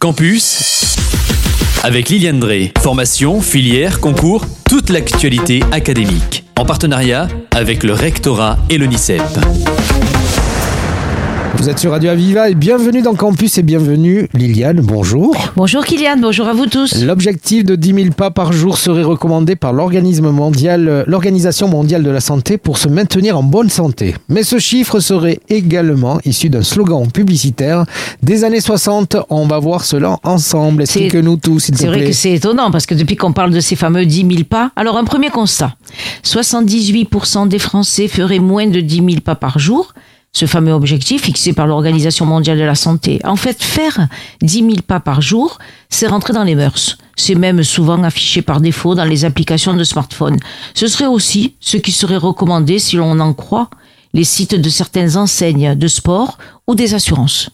Campus 0.00 0.94
avec 1.82 2.08
Liliane 2.08 2.38
Drey. 2.38 2.72
Formation, 2.80 3.40
filière, 3.40 3.98
concours, 3.98 4.44
toute 4.68 4.90
l'actualité 4.90 5.60
académique. 5.72 6.44
En 6.56 6.64
partenariat 6.64 7.26
avec 7.50 7.82
le 7.82 7.94
rectorat 7.94 8.58
et 8.70 8.78
l'ONICEP. 8.78 9.22
Vous 11.58 11.68
êtes 11.68 11.80
sur 11.80 11.90
Radio 11.90 12.10
Aviva 12.10 12.48
et 12.48 12.54
bienvenue 12.54 13.02
dans 13.02 13.16
Campus 13.16 13.58
et 13.58 13.64
bienvenue 13.64 14.28
Liliane, 14.32 14.80
bonjour. 14.80 15.34
Bonjour 15.56 15.84
Kylian, 15.84 16.18
bonjour 16.20 16.46
à 16.46 16.52
vous 16.52 16.66
tous. 16.66 17.02
L'objectif 17.02 17.64
de 17.64 17.74
10 17.74 17.94
000 17.94 18.06
pas 18.16 18.30
par 18.30 18.52
jour 18.52 18.78
serait 18.78 19.02
recommandé 19.02 19.56
par 19.56 19.72
l'Organisme 19.72 20.30
mondial, 20.30 21.02
l'Organisation 21.08 21.66
mondiale 21.66 22.04
de 22.04 22.10
la 22.10 22.20
santé 22.20 22.58
pour 22.58 22.78
se 22.78 22.88
maintenir 22.88 23.36
en 23.36 23.42
bonne 23.42 23.70
santé. 23.70 24.14
Mais 24.28 24.44
ce 24.44 24.60
chiffre 24.60 25.00
serait 25.00 25.40
également 25.48 26.20
issu 26.24 26.48
d'un 26.48 26.62
slogan 26.62 27.10
publicitaire 27.10 27.86
des 28.22 28.44
années 28.44 28.60
60. 28.60 29.16
On 29.28 29.48
va 29.48 29.58
voir 29.58 29.84
cela 29.84 30.16
ensemble. 30.22 30.82
Explique-nous 30.82 31.38
tout, 31.38 31.58
s'il 31.58 31.74
te 31.74 31.80
plaît. 31.80 31.90
C'est 31.90 31.98
vrai 31.98 32.06
que 32.06 32.12
c'est 32.12 32.34
étonnant 32.34 32.70
parce 32.70 32.86
que 32.86 32.94
depuis 32.94 33.16
qu'on 33.16 33.32
parle 33.32 33.50
de 33.50 33.58
ces 33.58 33.74
fameux 33.74 34.06
10 34.06 34.28
000 34.30 34.44
pas, 34.48 34.70
alors 34.76 34.96
un 34.96 35.04
premier 35.04 35.30
constat 35.30 35.74
78% 36.22 37.48
des 37.48 37.58
Français 37.58 38.06
feraient 38.06 38.38
moins 38.38 38.68
de 38.68 38.78
10 38.78 38.96
000 38.98 39.06
pas 39.24 39.34
par 39.34 39.58
jour 39.58 39.92
ce 40.38 40.46
fameux 40.46 40.72
objectif 40.72 41.22
fixé 41.22 41.52
par 41.52 41.66
l'Organisation 41.66 42.24
mondiale 42.24 42.58
de 42.58 42.62
la 42.62 42.76
santé. 42.76 43.20
En 43.24 43.34
fait, 43.34 43.60
faire 43.60 44.06
10 44.40 44.54
000 44.60 44.70
pas 44.86 45.00
par 45.00 45.20
jour, 45.20 45.58
c'est 45.90 46.06
rentrer 46.06 46.32
dans 46.32 46.44
les 46.44 46.54
mœurs. 46.54 46.96
C'est 47.16 47.34
même 47.34 47.64
souvent 47.64 48.00
affiché 48.04 48.40
par 48.40 48.60
défaut 48.60 48.94
dans 48.94 49.04
les 49.04 49.24
applications 49.24 49.74
de 49.74 49.82
smartphone. 49.82 50.36
Ce 50.74 50.86
serait 50.86 51.06
aussi 51.06 51.56
ce 51.58 51.76
qui 51.76 51.90
serait 51.90 52.16
recommandé 52.16 52.78
si 52.78 52.94
l'on 52.94 53.18
en 53.18 53.32
croit 53.32 53.68
les 54.14 54.22
sites 54.22 54.54
de 54.54 54.68
certaines 54.68 55.16
enseignes 55.16 55.74
de 55.74 55.88
sport 55.88 56.38
ou 56.68 56.76
des 56.76 56.94
assurances. 56.94 57.50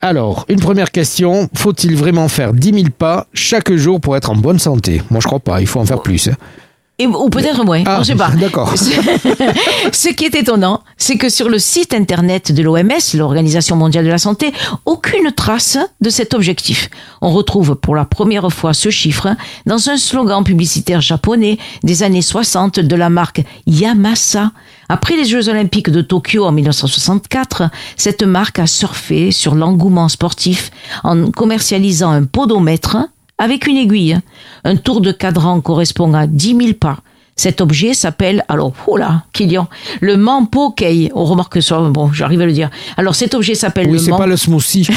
Alors, 0.00 0.44
une 0.48 0.60
première 0.60 0.90
question, 0.90 1.48
faut-il 1.54 1.96
vraiment 1.96 2.28
faire 2.28 2.52
10 2.52 2.74
000 2.74 2.86
pas 2.98 3.28
chaque 3.32 3.72
jour 3.72 4.00
pour 4.00 4.16
être 4.16 4.30
en 4.30 4.36
bonne 4.36 4.58
santé? 4.58 5.02
Moi, 5.10 5.20
je 5.20 5.26
crois 5.26 5.40
pas, 5.40 5.60
il 5.60 5.68
faut 5.68 5.80
en 5.80 5.86
faire 5.86 6.02
plus. 6.02 6.28
Hein. 6.28 6.34
Et, 6.98 7.06
ou 7.06 7.28
peut-être 7.28 7.62
moins, 7.62 7.82
ah, 7.84 7.96
on 7.96 7.98
ne 7.98 8.04
sait 8.04 8.14
pas. 8.14 8.30
D'accord. 8.30 8.72
Ce 9.92 10.08
qui 10.08 10.24
est 10.24 10.34
étonnant, 10.34 10.80
c'est 10.96 11.18
que 11.18 11.28
sur 11.28 11.50
le 11.50 11.58
site 11.58 11.92
internet 11.92 12.52
de 12.52 12.62
l'OMS, 12.62 13.14
l'Organisation 13.14 13.76
mondiale 13.76 14.06
de 14.06 14.10
la 14.10 14.16
santé, 14.16 14.54
aucune 14.86 15.30
trace 15.32 15.76
de 16.00 16.08
cet 16.08 16.32
objectif. 16.32 16.88
On 17.20 17.30
retrouve 17.30 17.74
pour 17.74 17.96
la 17.96 18.06
première 18.06 18.50
fois 18.50 18.72
ce 18.72 18.88
chiffre 18.88 19.28
dans 19.66 19.90
un 19.90 19.98
slogan 19.98 20.42
publicitaire 20.42 21.02
japonais 21.02 21.58
des 21.82 22.02
années 22.02 22.22
60 22.22 22.80
de 22.80 22.96
la 22.96 23.10
marque 23.10 23.42
Yamasa. 23.66 24.52
Après 24.88 25.16
les 25.16 25.26
Jeux 25.26 25.50
olympiques 25.50 25.90
de 25.90 26.00
Tokyo 26.00 26.46
en 26.46 26.52
1964, 26.52 27.64
cette 27.96 28.22
marque 28.22 28.58
a 28.58 28.66
surfé 28.66 29.32
sur 29.32 29.54
l'engouement 29.54 30.08
sportif 30.08 30.70
en 31.04 31.30
commercialisant 31.30 32.10
un 32.10 32.24
podomètre 32.24 32.96
avec 33.38 33.66
une 33.66 33.76
aiguille. 33.76 34.18
Un 34.64 34.76
tour 34.76 35.00
de 35.00 35.12
cadran 35.12 35.60
correspond 35.60 36.12
à 36.14 36.26
10 36.26 36.56
000 36.56 36.72
pas. 36.74 36.98
Cet 37.38 37.60
objet 37.60 37.92
s'appelle, 37.92 38.44
alors, 38.48 38.72
oh 38.86 38.96
là, 38.96 39.24
Kylian, 39.34 39.68
le 40.00 40.16
Mampo 40.16 40.70
Kei. 40.70 41.10
On 41.14 41.24
remarque 41.24 41.52
que 41.52 41.60
ça, 41.60 41.78
bon, 41.80 42.10
j'arrive 42.10 42.40
à 42.40 42.46
le 42.46 42.52
dire. 42.52 42.70
Alors, 42.96 43.14
cet 43.14 43.34
objet 43.34 43.54
s'appelle 43.54 43.88
oui, 43.88 43.94
le 43.94 43.98
c'est 43.98 44.10
pas 44.10 44.26
le 44.26 44.38
smoothie. 44.38 44.88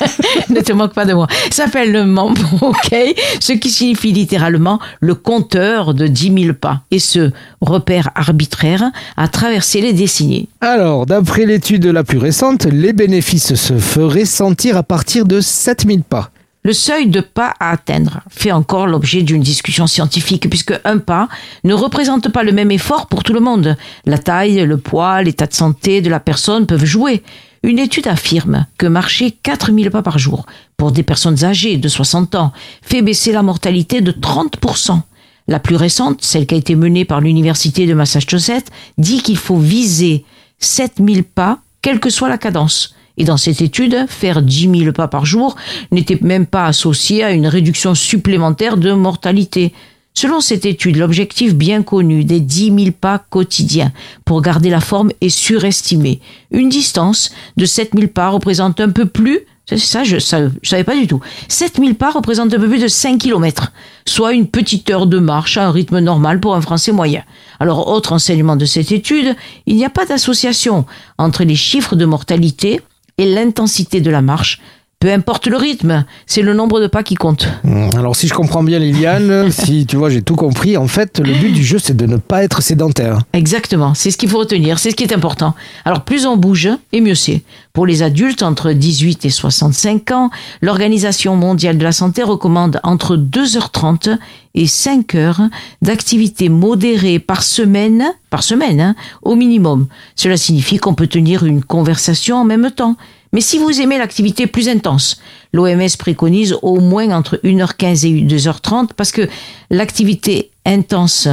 ne 0.48 0.60
te 0.60 0.72
moque 0.72 0.94
pas 0.94 1.04
de 1.04 1.12
moi. 1.12 1.26
S'appelle 1.50 1.92
le 1.92 2.04
Mampo 2.04 2.72
Kei, 2.84 3.14
ce 3.40 3.52
qui 3.52 3.70
signifie 3.70 4.12
littéralement 4.12 4.80
le 5.00 5.14
compteur 5.14 5.94
de 5.94 6.06
10 6.06 6.44
000 6.44 6.54
pas. 6.54 6.82
Et 6.90 6.98
ce 6.98 7.30
repère 7.60 8.10
arbitraire 8.14 8.90
a 9.16 9.28
traversé 9.28 9.80
les 9.80 9.92
décennies. 9.92 10.48
Alors, 10.60 11.06
d'après 11.06 11.46
l'étude 11.46 11.86
la 11.86 12.04
plus 12.04 12.18
récente, 12.18 12.64
les 12.64 12.92
bénéfices 12.92 13.54
se 13.54 13.78
feraient 13.78 14.24
sentir 14.24 14.76
à 14.76 14.82
partir 14.82 15.26
de 15.26 15.40
7 15.40 15.86
000 15.86 16.00
pas. 16.08 16.30
Le 16.66 16.72
seuil 16.72 17.08
de 17.08 17.20
pas 17.20 17.52
à 17.60 17.72
atteindre 17.72 18.20
fait 18.30 18.50
encore 18.50 18.86
l'objet 18.86 19.20
d'une 19.20 19.42
discussion 19.42 19.86
scientifique 19.86 20.48
puisque 20.48 20.72
un 20.86 20.96
pas 20.96 21.28
ne 21.62 21.74
représente 21.74 22.30
pas 22.30 22.42
le 22.42 22.52
même 22.52 22.70
effort 22.70 23.06
pour 23.06 23.22
tout 23.22 23.34
le 23.34 23.40
monde. 23.40 23.76
La 24.06 24.16
taille, 24.16 24.64
le 24.64 24.78
poids, 24.78 25.22
l'état 25.22 25.46
de 25.46 25.52
santé 25.52 26.00
de 26.00 26.08
la 26.08 26.20
personne 26.20 26.64
peuvent 26.64 26.86
jouer. 26.86 27.22
Une 27.62 27.78
étude 27.78 28.06
affirme 28.06 28.64
que 28.78 28.86
marcher 28.86 29.30
4000 29.30 29.90
pas 29.90 30.00
par 30.00 30.18
jour 30.18 30.46
pour 30.78 30.90
des 30.90 31.02
personnes 31.02 31.44
âgées 31.44 31.76
de 31.76 31.88
60 31.88 32.34
ans 32.34 32.54
fait 32.80 33.02
baisser 33.02 33.32
la 33.32 33.42
mortalité 33.42 34.00
de 34.00 34.12
30%. 34.12 35.02
La 35.48 35.60
plus 35.60 35.76
récente, 35.76 36.22
celle 36.22 36.46
qui 36.46 36.54
a 36.54 36.58
été 36.58 36.76
menée 36.76 37.04
par 37.04 37.20
l'Université 37.20 37.86
de 37.86 37.92
Massachusetts, 37.92 38.70
dit 38.96 39.20
qu'il 39.20 39.36
faut 39.36 39.58
viser 39.58 40.24
7000 40.60 41.24
pas, 41.24 41.58
quelle 41.82 42.00
que 42.00 42.08
soit 42.08 42.30
la 42.30 42.38
cadence. 42.38 42.94
Et 43.16 43.24
dans 43.24 43.36
cette 43.36 43.60
étude, 43.60 44.06
faire 44.08 44.42
10 44.42 44.78
000 44.78 44.92
pas 44.92 45.08
par 45.08 45.24
jour 45.24 45.56
n'était 45.92 46.18
même 46.20 46.46
pas 46.46 46.66
associé 46.66 47.22
à 47.22 47.32
une 47.32 47.46
réduction 47.46 47.94
supplémentaire 47.94 48.76
de 48.76 48.92
mortalité. 48.92 49.72
Selon 50.14 50.40
cette 50.40 50.64
étude, 50.64 50.96
l'objectif 50.96 51.54
bien 51.54 51.82
connu 51.82 52.24
des 52.24 52.40
10 52.40 52.72
000 52.76 52.76
pas 53.00 53.18
quotidiens 53.18 53.92
pour 54.24 54.42
garder 54.42 54.70
la 54.70 54.80
forme 54.80 55.10
est 55.20 55.28
surestimé. 55.28 56.20
Une 56.50 56.68
distance 56.68 57.32
de 57.56 57.66
7 57.66 57.92
000 57.94 58.08
pas 58.08 58.30
représente 58.30 58.80
un 58.80 58.90
peu 58.90 59.06
plus 59.06 59.40
ça, 59.76 60.04
je 60.04 60.18
savais 60.18 60.84
pas 60.84 60.94
du 60.94 61.06
tout. 61.06 61.20
7000 61.48 61.94
pas 61.94 62.10
représentent 62.10 62.52
un 62.52 62.60
peu 62.60 62.68
plus 62.68 62.80
de 62.80 62.88
5 62.88 63.18
km, 63.18 63.72
soit 64.06 64.34
une 64.34 64.46
petite 64.46 64.90
heure 64.90 65.06
de 65.06 65.18
marche 65.18 65.56
à 65.56 65.66
un 65.66 65.70
rythme 65.70 66.00
normal 66.00 66.38
pour 66.38 66.54
un 66.54 66.60
Français 66.60 66.92
moyen. 66.92 67.22
Alors, 67.60 67.88
autre 67.88 68.12
enseignement 68.12 68.56
de 68.56 68.66
cette 68.66 68.92
étude, 68.92 69.34
il 69.66 69.76
n'y 69.76 69.86
a 69.86 69.90
pas 69.90 70.04
d'association 70.04 70.84
entre 71.16 71.44
les 71.44 71.56
chiffres 71.56 71.96
de 71.96 72.04
mortalité 72.04 72.82
et 73.18 73.26
l'intensité 73.26 74.00
de 74.00 74.10
la 74.10 74.22
marche. 74.22 74.60
Peu 75.04 75.12
importe 75.12 75.48
le 75.48 75.58
rythme, 75.58 76.06
c'est 76.24 76.40
le 76.40 76.54
nombre 76.54 76.80
de 76.80 76.86
pas 76.86 77.02
qui 77.02 77.14
compte. 77.14 77.46
Mmh, 77.62 77.90
alors 77.98 78.16
si 78.16 78.26
je 78.26 78.32
comprends 78.32 78.62
bien 78.62 78.78
Liliane, 78.78 79.50
si 79.52 79.84
tu 79.84 79.96
vois 79.96 80.08
j'ai 80.08 80.22
tout 80.22 80.34
compris, 80.34 80.78
en 80.78 80.88
fait 80.88 81.18
le 81.18 81.34
but 81.34 81.52
du 81.52 81.62
jeu 81.62 81.78
c'est 81.78 81.94
de 81.94 82.06
ne 82.06 82.16
pas 82.16 82.42
être 82.42 82.62
sédentaire. 82.62 83.18
Exactement, 83.34 83.92
c'est 83.92 84.10
ce 84.10 84.16
qu'il 84.16 84.30
faut 84.30 84.38
retenir, 84.38 84.78
c'est 84.78 84.92
ce 84.92 84.96
qui 84.96 85.04
est 85.04 85.12
important. 85.12 85.54
Alors 85.84 86.04
plus 86.04 86.24
on 86.24 86.38
bouge, 86.38 86.70
et 86.92 87.02
mieux 87.02 87.14
c'est. 87.14 87.42
Pour 87.74 87.84
les 87.84 88.02
adultes 88.02 88.42
entre 88.42 88.72
18 88.72 89.26
et 89.26 89.28
65 89.28 90.10
ans, 90.12 90.30
l'Organisation 90.62 91.36
mondiale 91.36 91.76
de 91.76 91.84
la 91.84 91.92
santé 91.92 92.22
recommande 92.22 92.80
entre 92.82 93.18
2h30 93.18 94.16
et 94.54 94.66
5 94.66 95.14
heures 95.16 95.42
d'activité 95.82 96.48
modérée 96.48 97.18
par 97.18 97.42
semaine, 97.42 98.04
par 98.30 98.42
semaine, 98.42 98.80
hein, 98.80 98.94
au 99.20 99.34
minimum. 99.34 99.86
Cela 100.16 100.38
signifie 100.38 100.78
qu'on 100.78 100.94
peut 100.94 101.08
tenir 101.08 101.44
une 101.44 101.62
conversation 101.62 102.38
en 102.38 102.44
même 102.44 102.70
temps. 102.70 102.96
Mais 103.34 103.40
si 103.40 103.58
vous 103.58 103.80
aimez 103.80 103.98
l'activité 103.98 104.46
plus 104.46 104.68
intense, 104.68 105.20
l'OMS 105.52 105.96
préconise 105.98 106.56
au 106.62 106.78
moins 106.78 107.10
entre 107.10 107.40
1h15 107.42 108.06
et 108.06 108.22
2h30 108.22 108.90
parce 108.96 109.10
que 109.10 109.28
l'activité 109.70 110.52
intense 110.64 111.26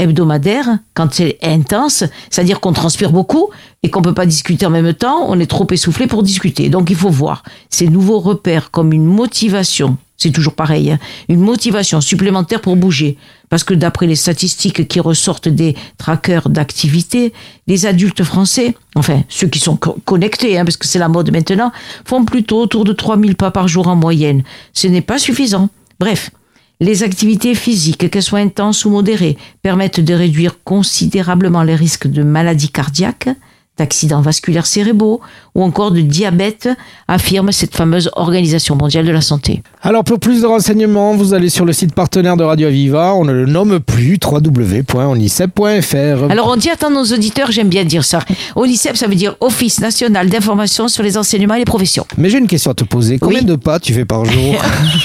hebdomadaire, 0.00 0.78
quand 0.94 1.14
c'est 1.14 1.38
intense, 1.42 2.02
c'est-à-dire 2.28 2.58
qu'on 2.58 2.72
transpire 2.72 3.12
beaucoup 3.12 3.50
et 3.84 3.88
qu'on 3.90 4.00
ne 4.00 4.04
peut 4.04 4.14
pas 4.14 4.26
discuter 4.26 4.66
en 4.66 4.70
même 4.70 4.94
temps, 4.94 5.26
on 5.28 5.38
est 5.38 5.46
trop 5.46 5.66
essoufflé 5.70 6.08
pour 6.08 6.24
discuter. 6.24 6.68
Donc 6.70 6.90
il 6.90 6.96
faut 6.96 7.08
voir 7.08 7.44
ces 7.70 7.86
nouveaux 7.86 8.18
repères 8.18 8.72
comme 8.72 8.92
une 8.92 9.06
motivation 9.06 9.96
c'est 10.24 10.30
toujours 10.30 10.54
pareil, 10.54 10.90
hein. 10.90 10.98
une 11.28 11.40
motivation 11.40 12.00
supplémentaire 12.00 12.62
pour 12.62 12.76
bouger. 12.76 13.18
Parce 13.50 13.62
que 13.62 13.74
d'après 13.74 14.06
les 14.06 14.16
statistiques 14.16 14.88
qui 14.88 14.98
ressortent 14.98 15.48
des 15.50 15.76
trackers 15.98 16.48
d'activité, 16.48 17.34
les 17.66 17.84
adultes 17.84 18.24
français, 18.24 18.74
enfin 18.94 19.22
ceux 19.28 19.48
qui 19.48 19.58
sont 19.58 19.76
connectés, 19.76 20.58
hein, 20.58 20.64
parce 20.64 20.78
que 20.78 20.86
c'est 20.86 20.98
la 20.98 21.08
mode 21.08 21.30
maintenant, 21.30 21.72
font 22.06 22.24
plutôt 22.24 22.58
autour 22.58 22.84
de 22.84 22.94
3000 22.94 23.36
pas 23.36 23.50
par 23.50 23.68
jour 23.68 23.86
en 23.86 23.96
moyenne. 23.96 24.44
Ce 24.72 24.86
n'est 24.86 25.02
pas 25.02 25.18
suffisant. 25.18 25.68
Bref, 26.00 26.30
les 26.80 27.02
activités 27.02 27.54
physiques, 27.54 28.10
qu'elles 28.10 28.22
soient 28.22 28.38
intenses 28.38 28.86
ou 28.86 28.90
modérées, 28.90 29.36
permettent 29.62 30.00
de 30.00 30.14
réduire 30.14 30.64
considérablement 30.64 31.62
les 31.62 31.76
risques 31.76 32.06
de 32.06 32.22
maladies 32.22 32.70
cardiaques, 32.70 33.28
d'accidents 33.78 34.20
vasculaires 34.20 34.66
cérébraux 34.66 35.20
ou 35.54 35.62
encore 35.62 35.90
de 35.90 36.00
diabète, 36.00 36.68
affirme 37.08 37.52
cette 37.52 37.74
fameuse 37.74 38.10
Organisation 38.16 38.76
mondiale 38.76 39.06
de 39.06 39.12
la 39.12 39.20
santé. 39.20 39.62
Alors 39.82 40.04
pour 40.04 40.18
plus 40.18 40.42
de 40.42 40.46
renseignements, 40.46 41.14
vous 41.14 41.34
allez 41.34 41.48
sur 41.48 41.64
le 41.64 41.72
site 41.72 41.94
partenaire 41.94 42.36
de 42.36 42.44
Radio 42.44 42.68
Aviva, 42.68 43.14
on 43.14 43.24
ne 43.24 43.32
le 43.32 43.46
nomme 43.46 43.80
plus, 43.80 44.18
www.onicep.fr. 44.24 46.30
Alors 46.30 46.48
on 46.48 46.56
dit 46.56 46.70
à 46.70 46.88
nos 46.88 47.04
auditeurs, 47.04 47.50
j'aime 47.50 47.68
bien 47.68 47.84
dire 47.84 48.04
ça, 48.04 48.20
Onicep 48.56 48.96
ça 48.96 49.06
veut 49.06 49.14
dire 49.14 49.36
Office 49.40 49.80
national 49.80 50.28
d'information 50.28 50.88
sur 50.88 51.02
les 51.02 51.16
enseignements 51.16 51.54
et 51.54 51.60
les 51.60 51.64
professions. 51.64 52.06
Mais 52.18 52.30
j'ai 52.30 52.38
une 52.38 52.46
question 52.46 52.70
à 52.70 52.74
te 52.74 52.84
poser, 52.84 53.18
combien 53.18 53.42
de 53.42 53.56
pas 53.56 53.80
tu 53.80 53.92
fais 53.92 54.04
par 54.04 54.24
jour 54.24 54.56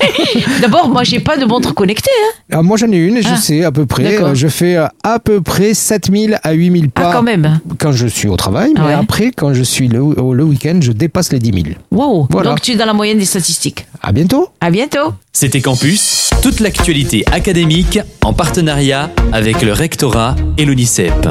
D'abord, 0.62 0.90
moi 0.90 1.04
j'ai 1.04 1.20
pas 1.20 1.38
de 1.38 1.46
montre 1.46 1.74
connectée. 1.74 2.12
Hein. 2.24 2.40
Ah, 2.52 2.62
moi 2.62 2.78
j'en 2.78 2.92
ai 2.92 2.98
une 2.98 3.18
et 3.18 3.22
je 3.22 3.30
ah, 3.32 3.38
sais 3.38 3.64
à 3.64 3.72
peu 3.72 3.86
près, 3.86 4.36
je 4.36 4.48
fais 4.48 4.78
à 5.04 5.20
peu 5.20 5.42
près 5.42 5.74
7000 5.74 6.40
à 6.44 6.52
8000 6.52 6.90
pas 6.90 7.10
ah, 7.10 7.14
quand, 7.14 7.24
même. 7.24 7.60
quand 7.78 7.92
je 7.92 8.08
suis 8.08 8.28
au 8.28 8.36
travail, 8.36 8.59
mais 8.76 8.94
après 8.94 9.32
quand 9.32 9.54
je 9.54 9.64
suis 9.64 9.88
le, 9.88 10.00
le 10.34 10.44
week-end, 10.44 10.80
je 10.82 10.92
dépasse 10.92 11.32
les 11.32 11.40
10 11.40 11.52
000. 11.64 11.76
Wow. 11.92 12.28
Donc 12.44 12.62
tu 12.62 12.72
es 12.72 12.76
dans 12.76 12.86
la 12.86 12.94
moyenne 12.94 13.18
des 13.18 13.26
statistiques. 13.26 13.88
À 14.02 14.12
bientôt. 14.12 14.50
À 14.62 14.72
bientôt. 14.72 15.14
C'était 15.34 15.62
Campus, 15.62 16.30
toute 16.42 16.60
l'actualité 16.60 17.24
académique 17.32 18.00
en 18.24 18.34
partenariat 18.34 19.10
avec 19.32 19.62
le 19.62 19.74
rectorat 19.74 20.36
et 20.58 20.66
l'ONICEP. 20.66 21.30